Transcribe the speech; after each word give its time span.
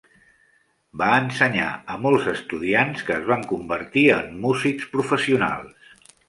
Va 1.01 1.09
ensenyar 1.17 1.67
a 1.95 1.97
molts 2.05 2.29
estudiants 2.31 3.05
que 3.11 3.15
es 3.17 3.29
van 3.33 3.45
convertir 3.53 4.07
en 4.17 4.33
músics 4.47 4.89
professionals. 4.97 5.95